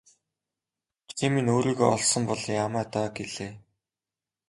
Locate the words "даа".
2.93-3.07